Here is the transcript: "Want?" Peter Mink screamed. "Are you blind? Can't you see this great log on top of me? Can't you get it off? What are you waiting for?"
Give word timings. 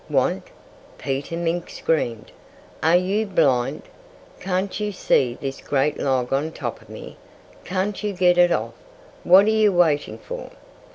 "Want?" 0.09 0.45
Peter 0.97 1.37
Mink 1.37 1.69
screamed. 1.69 2.31
"Are 2.81 2.97
you 2.97 3.27
blind? 3.27 3.83
Can't 4.39 4.79
you 4.79 4.91
see 4.91 5.37
this 5.39 5.61
great 5.61 5.99
log 5.99 6.33
on 6.33 6.53
top 6.53 6.81
of 6.81 6.89
me? 6.89 7.17
Can't 7.65 8.01
you 8.01 8.11
get 8.11 8.39
it 8.39 8.51
off? 8.51 8.73
What 9.23 9.45
are 9.45 9.49
you 9.49 9.71
waiting 9.71 10.17
for?" 10.17 10.49